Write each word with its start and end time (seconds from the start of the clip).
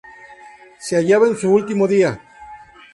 Se 0.79 0.95
hallaba 0.97 1.27
en 1.27 1.37
su 1.37 1.53
último 1.53 1.87
día. 1.87 2.19